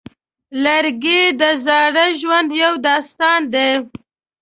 [0.63, 3.69] لرګی د زاړه ژوند یو داستان دی.